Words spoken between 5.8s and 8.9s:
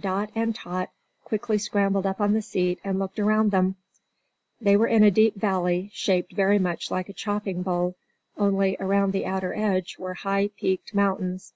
shaped very much like a chopping bowl, only